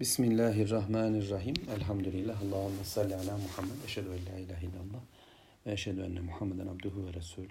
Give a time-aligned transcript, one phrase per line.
[0.00, 1.54] Bismillahirrahmanirrahim.
[1.76, 2.42] Elhamdülillah.
[2.42, 3.84] Allahümme salli ala Muhammed.
[3.84, 5.00] Eşhedü en la ilahe illallah.
[5.66, 7.48] Ve eşhedü enne Muhammeden abduhu ve resulü.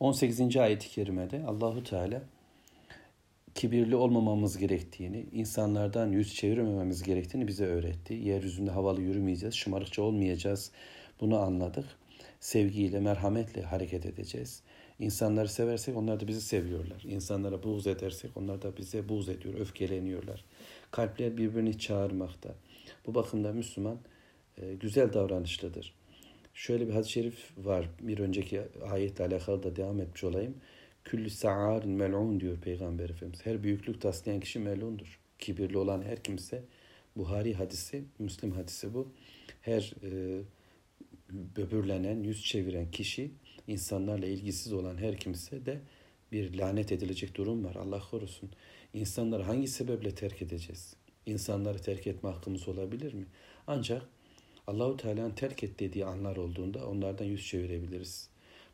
[0.00, 0.56] 18.
[0.56, 2.22] ayet-i kerimede Allahu Teala
[3.54, 8.14] kibirli olmamamız gerektiğini, insanlardan yüz çevirmememiz gerektiğini bize öğretti.
[8.14, 10.72] Yeryüzünde havalı yürümeyeceğiz, şımarıkça olmayacağız.
[11.20, 11.84] Bunu anladık.
[12.40, 14.62] Sevgiyle, merhametle hareket edeceğiz.
[14.98, 17.02] İnsanları seversek onlar da bizi seviyorlar.
[17.04, 20.44] İnsanlara buğz edersek onlar da bize buğz ediyor, öfkeleniyorlar.
[20.90, 22.54] Kalpler birbirini çağırmakta.
[23.06, 23.98] Bu bakımda Müslüman
[24.58, 25.94] e, güzel davranışlıdır.
[26.54, 27.88] Şöyle bir hadis-i şerif var.
[28.00, 30.54] Bir önceki ayetle alakalı da devam etmiş olayım.
[31.04, 33.46] Küllü sa'arin mel'un diyor Peygamber Efendimiz.
[33.46, 35.20] Her büyüklük taslayan kişi melundur.
[35.38, 36.62] Kibirli olan her kimse
[37.16, 39.12] Buhari hadisi, Müslim hadisi bu.
[39.60, 40.42] Her e,
[41.56, 43.30] böbürlenen, yüz çeviren kişi,
[43.66, 45.80] insanlarla ilgisiz olan her kimse de
[46.32, 47.74] bir lanet edilecek durum var.
[47.74, 48.50] Allah korusun.
[48.94, 50.94] İnsanları hangi sebeple terk edeceğiz?
[51.26, 53.26] İnsanları terk etme hakkımız olabilir mi?
[53.66, 54.02] Ancak
[54.66, 58.28] Allahu Teala'nın terk et dediği anlar olduğunda onlardan yüz çevirebiliriz.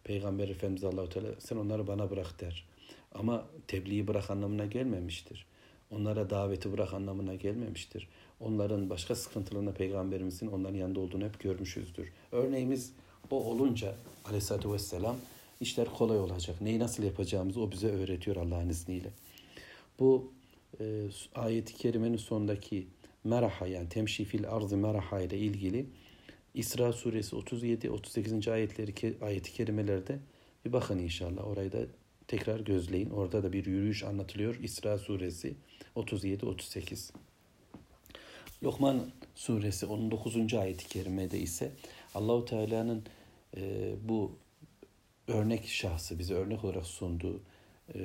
[0.05, 2.69] Peygamber Efendimiz Allahu Teala sen onları bana bırak der.
[3.13, 5.47] Ama tebliği bırak anlamına gelmemiştir.
[5.91, 8.09] Onlara daveti bırak anlamına gelmemiştir.
[8.41, 12.13] Onların başka sıkıntılarına peygamberimizin onların yanında olduğunu hep görmüşüzdür.
[12.33, 12.93] Örneğimiz
[13.31, 15.17] o olunca aleyhissalatü vesselam
[15.61, 16.61] işler kolay olacak.
[16.61, 19.11] Neyi nasıl yapacağımızı o bize öğretiyor Allah'ın izniyle.
[19.99, 20.33] Bu
[20.81, 22.87] e, ayet-i kerimenin sonundaki
[23.25, 25.87] meraha yani temşifil arzı meraha ile ilgili
[26.55, 28.49] İsra suresi 37 38.
[28.49, 30.19] ayetleri ayeti kerimelerde
[30.65, 31.47] bir bakın inşallah.
[31.47, 31.79] Orayı da
[32.29, 33.11] tekrar gözleyin.
[33.11, 34.55] Orada da bir yürüyüş anlatılıyor.
[34.55, 35.55] İsra suresi
[35.95, 37.13] 37 38.
[38.63, 40.55] Lokman suresi 19.
[40.55, 41.73] ayeti kerimede ise
[42.15, 43.05] Allahu Teala'nın
[43.57, 44.39] e, bu
[45.29, 47.41] örnek şahsı bize örnek olarak sunduğu
[47.95, 47.99] e,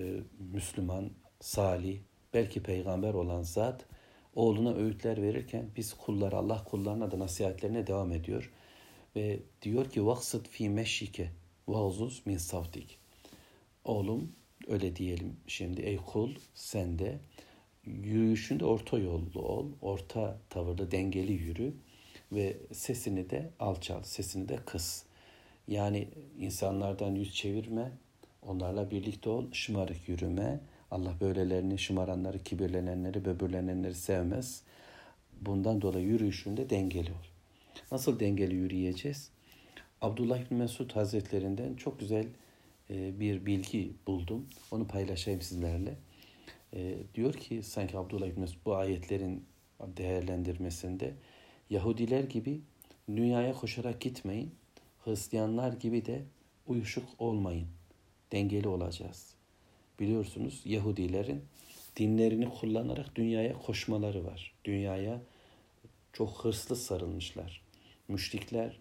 [0.54, 2.00] Müslüman, salih,
[2.34, 3.86] belki peygamber olan zat
[4.36, 8.52] oğluna öğütler verirken biz kullar Allah kullarına da nasihatlerine devam ediyor.
[9.16, 11.32] Ve diyor ki vaksıt fi meşike
[11.68, 13.01] vazuz min savtik.
[13.86, 14.32] Oğlum
[14.68, 17.20] öyle diyelim şimdi ey kul sen de
[17.86, 21.74] yürüyüşünde orta yollu ol, orta tavırda dengeli yürü
[22.32, 25.04] ve sesini de alçal, sesini de kıs.
[25.68, 26.08] Yani
[26.40, 27.92] insanlardan yüz çevirme,
[28.42, 30.60] onlarla birlikte ol, şımarık yürüme,
[30.92, 34.64] Allah böylelerini, şımaranları, kibirlenenleri, böbürlenenleri sevmez.
[35.42, 37.26] Bundan dolayı yürüyüşünde dengeli ol.
[37.92, 39.30] Nasıl dengeli yürüyeceğiz?
[40.02, 42.26] Abdullah İbni Mesud Hazretlerinden çok güzel
[42.92, 44.48] bir bilgi buldum.
[44.72, 45.98] Onu paylaşayım sizlerle.
[46.74, 49.46] E, diyor ki sanki Abdullah İbni Mesud bu ayetlerin
[49.98, 51.14] değerlendirmesinde
[51.70, 52.62] Yahudiler gibi
[53.08, 54.52] dünyaya koşarak gitmeyin.
[55.06, 56.22] Hristiyanlar gibi de
[56.68, 57.68] uyuşuk olmayın.
[58.32, 59.36] Dengeli olacağız
[60.02, 61.46] biliyorsunuz Yahudilerin
[61.98, 64.54] dinlerini kullanarak dünyaya koşmaları var.
[64.66, 65.22] Dünyaya
[66.14, 67.62] çok hırslı sarılmışlar.
[68.08, 68.80] Müşrikler,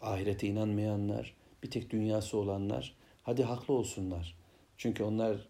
[0.00, 2.94] ahirete inanmayanlar, bir tek dünyası olanlar
[3.28, 4.34] hadi haklı olsunlar.
[4.76, 5.48] Çünkü onlar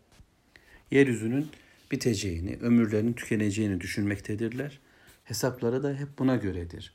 [0.90, 1.46] yeryüzünün
[1.90, 4.80] biteceğini, ömürlerinin tükeneceğini düşünmektedirler.
[5.24, 6.94] Hesapları da hep buna göredir.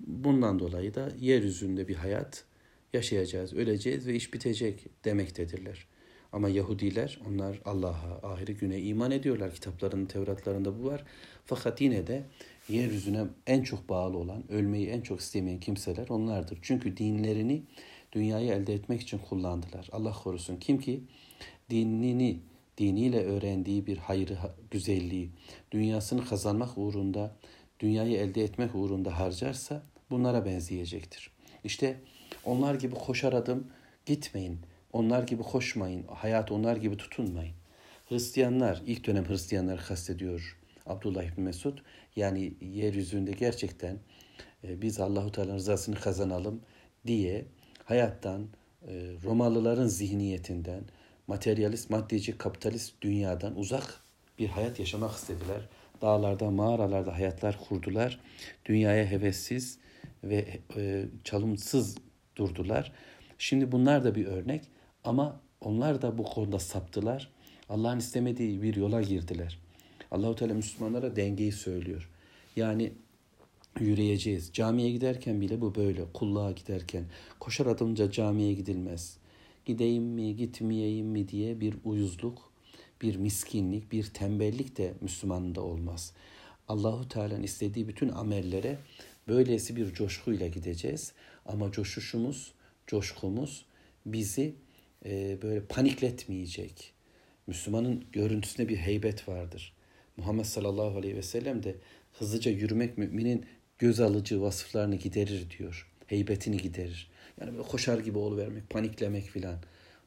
[0.00, 2.44] Bundan dolayı da yeryüzünde bir hayat
[2.92, 5.86] yaşayacağız, öleceğiz ve iş bitecek demektedirler.
[6.32, 9.54] Ama Yahudiler onlar Allah'a, ahire güne iman ediyorlar.
[9.54, 11.04] Kitaplarının, Tevratlarında bu var.
[11.46, 12.24] Fakat yine de
[12.68, 16.58] yeryüzüne en çok bağlı olan, ölmeyi en çok istemeyen kimseler onlardır.
[16.62, 17.62] Çünkü dinlerini
[18.12, 19.88] dünyayı elde etmek için kullandılar.
[19.92, 20.56] Allah korusun.
[20.56, 21.04] Kim ki
[21.70, 22.40] dinini,
[22.78, 24.38] diniyle öğrendiği bir hayrı,
[24.70, 25.30] güzelliği,
[25.70, 27.36] dünyasını kazanmak uğrunda,
[27.80, 31.30] dünyayı elde etmek uğrunda harcarsa bunlara benzeyecektir.
[31.64, 32.00] İşte
[32.44, 33.66] onlar gibi koşar adım
[34.06, 34.60] gitmeyin.
[34.92, 36.04] Onlar gibi koşmayın.
[36.08, 37.54] Hayat onlar gibi tutunmayın.
[38.08, 41.78] Hristiyanlar, ilk dönem Hristiyanlar kastediyor Abdullah İbni Mesud.
[42.16, 43.98] Yani yeryüzünde gerçekten
[44.64, 46.60] e, biz Allahu Teala'nın rızasını kazanalım
[47.06, 47.44] diye
[47.88, 48.48] hayattan,
[48.88, 48.92] e,
[49.24, 50.82] Romalıların zihniyetinden,
[51.26, 54.00] materyalist, maddeci, kapitalist dünyadan uzak
[54.38, 55.60] bir hayat yaşamak istediler.
[56.02, 58.20] Dağlarda, mağaralarda hayatlar kurdular.
[58.64, 59.78] Dünyaya hevessiz
[60.24, 60.46] ve
[60.76, 61.98] e, çalımsız
[62.36, 62.92] durdular.
[63.38, 64.64] Şimdi bunlar da bir örnek.
[65.04, 67.30] Ama onlar da bu konuda saptılar.
[67.68, 69.58] Allah'ın istemediği bir yola girdiler.
[70.10, 72.10] Allahu Teala Müslümanlara dengeyi söylüyor.
[72.56, 72.92] Yani
[73.80, 74.50] yürüyeceğiz.
[74.52, 76.04] Camiye giderken bile bu böyle.
[76.12, 77.04] Kulluğa giderken
[77.40, 79.16] koşar adımca camiye gidilmez.
[79.64, 82.52] Gideyim mi, gitmeyeyim mi diye bir uyuzluk,
[83.02, 86.12] bir miskinlik, bir tembellik de Müslümanında olmaz.
[86.68, 88.78] Allahu Teala'nın istediği bütün amellere
[89.28, 91.12] böylesi bir coşkuyla gideceğiz.
[91.46, 92.52] Ama coşuşumuz,
[92.86, 93.64] coşkumuz
[94.06, 94.54] bizi
[95.04, 96.92] e, böyle panikletmeyecek.
[97.46, 99.72] Müslümanın görüntüsünde bir heybet vardır.
[100.16, 101.76] Muhammed sallallahu aleyhi ve sellem de
[102.12, 103.46] hızlıca yürümek müminin
[103.78, 105.86] göz alıcı vasıflarını giderir diyor.
[106.06, 107.10] Heybetini giderir.
[107.40, 109.58] Yani böyle koşar gibi oluvermek, paniklemek filan.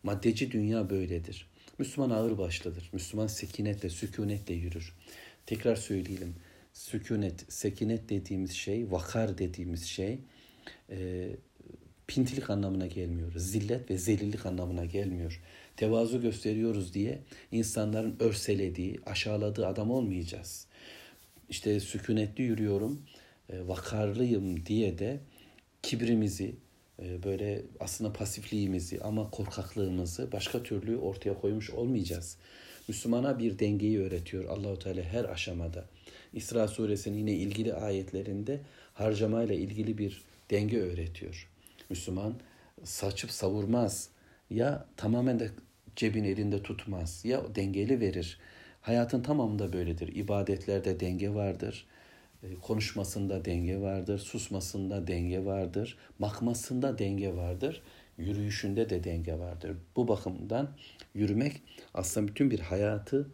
[0.04, 1.48] Maddeci dünya böyledir.
[1.78, 2.90] Müslüman ağır başlıdır.
[2.94, 4.94] Müslüman sekinetle, sükunetle yürür.
[5.46, 6.36] Tekrar söyleyelim.
[6.74, 10.20] Sükunet, sekinet dediğimiz şey, vakar dediğimiz şey
[10.90, 11.28] e,
[12.08, 13.32] pintilik anlamına gelmiyor.
[13.36, 15.42] Zillet ve zelillik anlamına gelmiyor.
[15.78, 17.20] Tevazu gösteriyoruz diye
[17.52, 20.68] insanların örselediği, aşağıladığı adam olmayacağız.
[21.50, 23.02] İşte sükunetli yürüyorum,
[23.68, 25.20] vakarlıyım diye de
[25.84, 26.56] kibrimizi,
[27.02, 32.38] e, böyle aslında pasifliğimizi ama korkaklığımızı başka türlü ortaya koymuş olmayacağız.
[32.88, 35.86] Müslümana bir dengeyi öğretiyor Allahu Teala her aşamada.
[36.34, 38.60] İsra suresinin yine ilgili ayetlerinde
[38.94, 41.50] harcamayla ilgili bir denge öğretiyor.
[41.90, 42.34] Müslüman
[42.84, 44.10] saçıp savurmaz.
[44.50, 45.50] Ya tamamen de
[45.96, 47.22] cebin elinde tutmaz.
[47.26, 48.40] Ya dengeli verir.
[48.82, 50.16] Hayatın tamamında böyledir.
[50.16, 51.86] İbadetlerde denge vardır.
[52.44, 54.20] E, konuşmasında denge vardır.
[54.20, 55.98] Susmasında denge vardır.
[56.20, 57.82] Bakmasında denge vardır.
[58.18, 59.78] Yürüyüşünde de denge vardır.
[59.96, 60.70] Bu bakımdan
[61.14, 61.62] yürümek
[61.94, 63.30] aslında bütün bir hayatı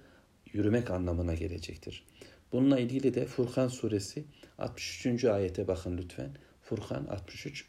[0.53, 2.03] yürümek anlamına gelecektir.
[2.51, 4.23] Bununla ilgili de Furkan suresi
[4.57, 5.25] 63.
[5.25, 6.29] ayete bakın lütfen.
[6.61, 7.65] Furkan 63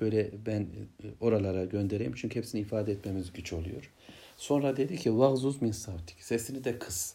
[0.00, 3.90] böyle ben e, oralara göndereyim çünkü hepsini ifade etmemiz güç oluyor.
[4.36, 6.22] Sonra dedi ki vazuz min savtik.
[6.22, 7.14] Sesini de kıs.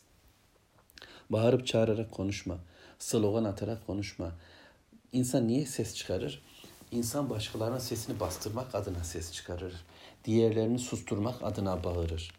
[1.29, 2.59] Bağırıp çağırarak konuşma.
[2.99, 4.31] Slogan atarak konuşma.
[5.11, 6.41] İnsan niye ses çıkarır?
[6.91, 9.73] İnsan başkalarının sesini bastırmak adına ses çıkarır.
[10.25, 12.31] Diğerlerini susturmak adına bağırır.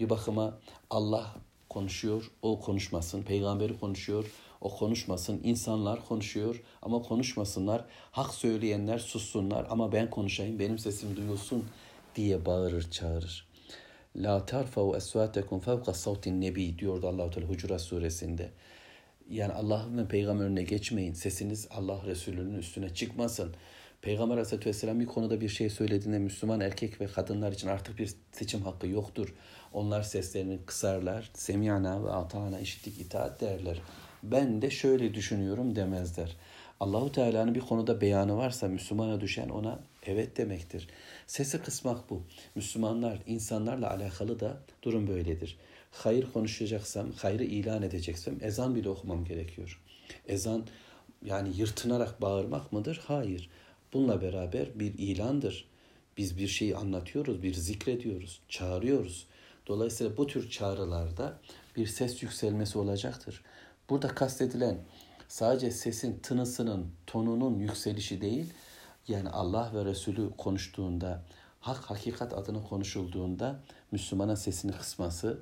[0.00, 0.58] Bir bakıma
[0.90, 1.34] Allah
[1.68, 3.22] konuşuyor, o konuşmasın.
[3.22, 4.24] Peygamberi konuşuyor,
[4.60, 5.40] o konuşmasın.
[5.44, 7.84] İnsanlar konuşuyor ama konuşmasınlar.
[8.10, 11.64] Hak söyleyenler sussunlar ama ben konuşayım, benim sesim duyulsun
[12.16, 13.48] diye bağırır, çağırır.
[14.16, 18.50] La tarfa'u esvatekum fevka savtin nebi diyordu Allah-u Teala Hucurat suresinde.
[19.30, 21.12] Yani Allah'ın ve peygamberine geçmeyin.
[21.12, 23.54] Sesiniz Allah Resulü'nün üstüne çıkmasın.
[24.02, 28.14] Peygamber Aleyhisselatü Vesselam bir konuda bir şey söylediğinde Müslüman erkek ve kadınlar için artık bir
[28.32, 29.34] seçim hakkı yoktur.
[29.72, 31.30] Onlar seslerini kısarlar.
[31.34, 33.82] Semiyana ve atana işittik itaat derler.
[34.22, 36.36] Ben de şöyle düşünüyorum demezler.
[36.80, 40.88] Allahu Teala'nın bir konuda beyanı varsa Müslümana düşen ona evet demektir.
[41.26, 42.22] Sesi kısmak bu.
[42.54, 45.58] Müslümanlar, insanlarla alakalı da durum böyledir.
[45.96, 49.82] Hayır konuşacaksam, hayrı ilan edeceksem ezan bile okumam gerekiyor.
[50.26, 50.66] Ezan
[51.24, 53.00] yani yırtınarak bağırmak mıdır?
[53.06, 53.50] Hayır.
[53.92, 55.68] Bununla beraber bir ilandır.
[56.16, 59.26] Biz bir şeyi anlatıyoruz, bir zikrediyoruz, çağırıyoruz.
[59.66, 61.38] Dolayısıyla bu tür çağrılarda
[61.76, 63.42] bir ses yükselmesi olacaktır.
[63.90, 64.78] Burada kastedilen
[65.28, 68.52] sadece sesin tınısının, tonunun yükselişi değil,
[69.08, 71.22] yani Allah ve Resulü konuştuğunda,
[71.60, 73.60] hak hakikat adını konuşulduğunda
[73.90, 75.38] Müslümana sesini kısması,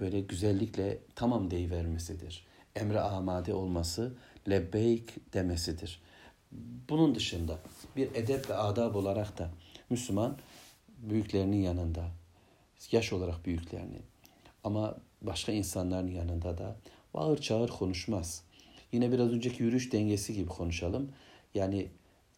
[0.00, 2.46] böyle güzellikle tamam deyivermesidir.
[2.76, 4.14] Emre amade olması,
[4.48, 6.02] lebbeyk demesidir.
[6.88, 7.58] Bunun dışında
[7.96, 9.50] bir edep ve adab olarak da
[9.90, 10.38] Müslüman
[10.98, 12.10] büyüklerinin yanında,
[12.92, 14.02] yaş olarak büyüklerinin
[14.64, 16.76] ama başka insanların yanında da
[17.14, 18.42] bağır çağır konuşmaz.
[18.92, 21.12] Yine biraz önceki yürüyüş dengesi gibi konuşalım.
[21.54, 21.88] Yani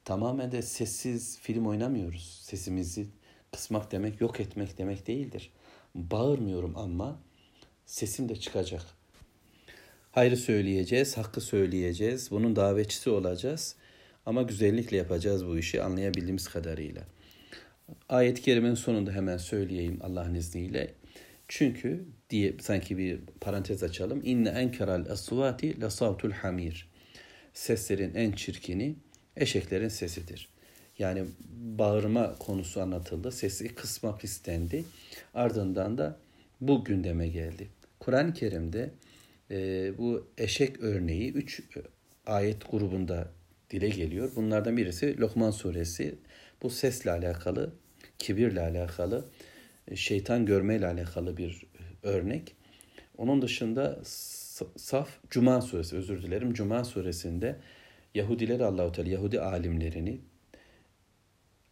[0.04, 2.40] tamamen de sessiz film oynamıyoruz.
[2.42, 3.06] Sesimizi
[3.52, 5.52] kısmak demek yok etmek demek değildir.
[5.94, 7.18] Bağırmıyorum ama
[7.90, 8.82] sesim de çıkacak.
[10.10, 12.30] Hayrı söyleyeceğiz, hakkı söyleyeceğiz.
[12.30, 13.76] Bunun davetçisi olacağız.
[14.26, 17.02] Ama güzellikle yapacağız bu işi anlayabildiğimiz kadarıyla.
[18.08, 20.94] Ayet-i kerimenin sonunda hemen söyleyeyim Allah'ın izniyle.
[21.48, 24.20] Çünkü diye sanki bir parantez açalım.
[24.24, 26.90] İnne enkeral asvati la savtul hamir.
[27.54, 28.94] Seslerin en çirkini
[29.36, 30.48] eşeklerin sesidir.
[30.98, 31.24] Yani
[31.78, 33.32] bağırma konusu anlatıldı.
[33.32, 34.84] Sesi kısmak istendi.
[35.34, 36.18] Ardından da
[36.60, 37.68] bu gündeme geldi.
[38.00, 38.90] Kur'an-ı Kerim'de
[39.50, 41.62] e, bu eşek örneği üç
[42.26, 43.28] ayet grubunda
[43.70, 44.32] dile geliyor.
[44.36, 46.14] Bunlardan birisi Lokman suresi.
[46.62, 47.72] Bu sesle alakalı,
[48.18, 49.24] kibirle alakalı,
[49.88, 51.62] e, şeytan görmeyle alakalı bir
[52.02, 52.54] örnek.
[53.18, 54.00] Onun dışında
[54.76, 56.52] Saf Cuma suresi özür dilerim.
[56.52, 57.56] Cuma suresinde
[58.14, 60.20] Yahudiler Allahu Teala Yahudi alimlerini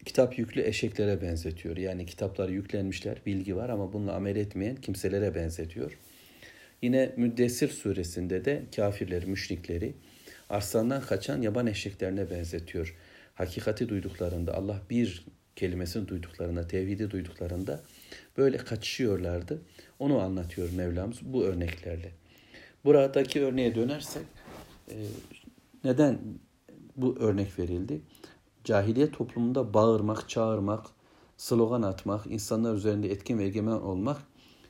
[0.04, 1.76] kitap yüklü eşeklere benzetiyor.
[1.76, 5.99] Yani kitaplar yüklenmişler, bilgi var ama bununla amel etmeyen kimselere benzetiyor.
[6.82, 9.94] Yine Müddessir suresinde de kafirleri, müşrikleri
[10.50, 12.97] arslandan kaçan yaban eşeklerine benzetiyor.
[13.35, 17.80] Hakikati duyduklarında, Allah bir kelimesini duyduklarında, tevhidi duyduklarında
[18.37, 19.62] böyle kaçışıyorlardı.
[19.99, 22.12] Onu anlatıyor Mevlamız bu örneklerle.
[22.85, 24.23] Buradaki örneğe dönersek,
[24.90, 24.97] e,
[25.85, 26.18] neden
[26.97, 28.00] bu örnek verildi?
[28.64, 30.87] Cahiliye toplumunda bağırmak, çağırmak,
[31.37, 34.16] slogan atmak, insanlar üzerinde etkin ve egemen olmak,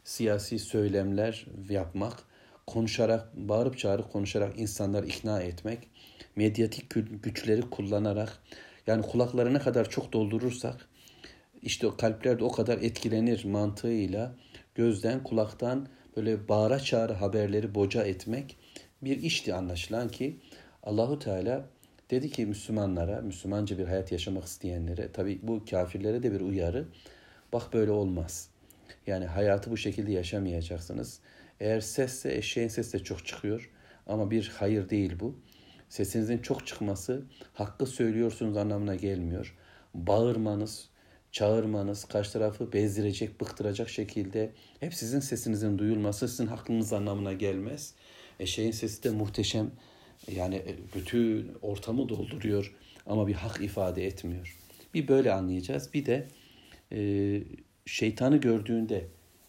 [0.09, 2.23] siyasi söylemler yapmak,
[2.67, 5.89] konuşarak, bağırıp çağırıp konuşarak insanları ikna etmek,
[6.37, 6.85] medyatik
[7.23, 8.39] güçleri kullanarak
[8.87, 10.89] yani kulakları ne kadar çok doldurursak
[11.63, 14.35] işte o kalpler de o kadar etkilenir mantığıyla
[14.75, 18.57] gözden kulaktan böyle bağıra çağıra haberleri boca etmek
[19.03, 20.41] bir işti anlaşılan ki
[20.83, 21.67] Allahu Teala
[22.11, 26.89] dedi ki Müslümanlara, Müslümanca bir hayat yaşamak isteyenlere, tabi bu kafirlere de bir uyarı.
[27.53, 28.51] Bak böyle olmaz.
[29.07, 31.21] Yani hayatı bu şekilde yaşamayacaksınız.
[31.61, 33.71] Eğer sesse, eşeğin sesi de çok çıkıyor.
[34.07, 35.41] Ama bir hayır değil bu.
[35.89, 39.57] Sesinizin çok çıkması hakkı söylüyorsunuz anlamına gelmiyor.
[39.95, 40.89] Bağırmanız,
[41.33, 47.95] çağırmanız, karşı tarafı bezdirecek, bıktıracak şekilde hep sizin sesinizin duyulması sizin hakkınız anlamına gelmez.
[48.41, 49.71] Eşeğin sesi de muhteşem
[50.33, 50.63] yani
[50.95, 52.75] bütün ortamı dolduruyor
[53.07, 54.59] ama bir hak ifade etmiyor.
[54.95, 55.95] Bir böyle anlayacağız.
[55.95, 56.29] Bir de
[56.93, 56.99] e,
[57.89, 59.05] şeytanı gördüğünde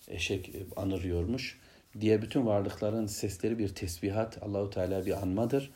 [0.07, 1.59] eşek anırıyormuş.
[1.99, 5.71] Diğer bütün varlıkların sesleri bir tesbihat, Allahu Teala bir anmadır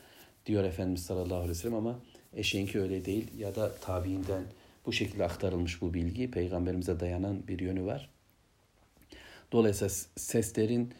[0.46, 2.00] diyor Efendimiz sallallahu aleyhi ve sellem ama
[2.34, 4.43] eşeğinki öyle değil ya da tabiinden
[4.86, 8.10] bu şekilde aktarılmış bu bilgi peygamberimize dayanan bir yönü var.
[9.51, 10.93] Dolayısıyla seslerin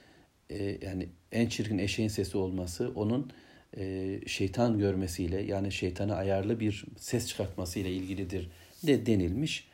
[0.50, 3.32] e, yani en çirkin eşeğin sesi olması onun
[3.78, 8.50] e, şeytan görmesiyle yani şeytana ayarlı bir ses çıkartmasıyla ilgilidir
[8.88, 9.68] de denilmiş.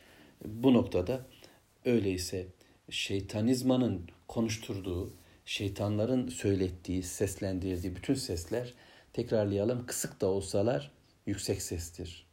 [0.45, 1.25] Bu noktada
[1.85, 2.47] öyleyse
[2.89, 5.13] şeytanizmanın konuşturduğu,
[5.45, 8.73] şeytanların söylettiği, seslendirdiği bütün sesler
[9.13, 10.91] tekrarlayalım kısık da olsalar
[11.25, 12.25] yüksek sestir.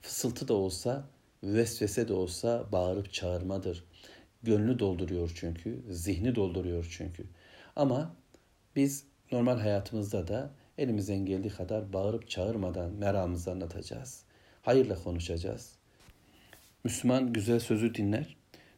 [0.00, 1.08] Fısıltı da olsa,
[1.42, 3.84] vesvese de olsa bağırıp çağırmadır.
[4.42, 7.26] Gönlü dolduruyor çünkü, zihni dolduruyor çünkü.
[7.76, 8.16] Ama
[8.76, 14.24] biz normal hayatımızda da elimizden geldiği kadar bağırıp çağırmadan meramımızı anlatacağız.
[14.62, 15.72] Hayırla konuşacağız.
[16.84, 18.36] Müslüman güzel sözü dinler,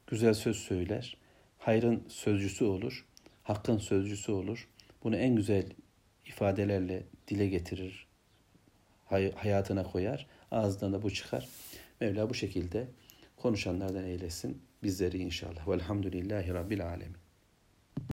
[0.09, 1.17] güzel söz söyler,
[1.59, 3.07] hayrın sözcüsü olur,
[3.43, 4.69] hakkın sözcüsü olur.
[5.03, 5.67] Bunu en güzel
[6.27, 8.07] ifadelerle dile getirir,
[9.35, 11.49] hayatına koyar, ağzından da bu çıkar.
[12.01, 12.89] Mevla bu şekilde
[13.37, 15.69] konuşanlardan eylesin bizleri inşallah.
[15.69, 17.28] Velhamdülillahi Rabbil Alemin.